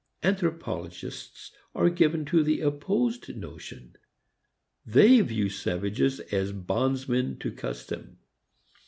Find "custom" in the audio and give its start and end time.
7.51-8.17